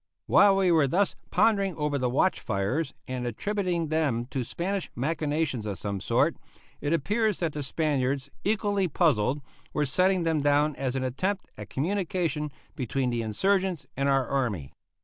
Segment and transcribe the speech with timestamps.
[0.25, 5.63] While we were thus pondering over the watch fires and attributing them to Spanish machinations
[5.67, 6.37] of some sort,
[6.81, 9.43] it appears that the Spaniards, equally puzzled,
[9.73, 14.73] were setting them down as an attempt at communication between the insurgents and our army.